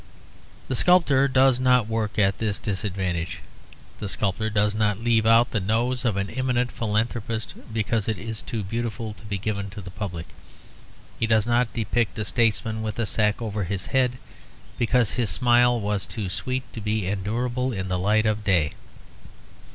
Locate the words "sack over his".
13.05-13.85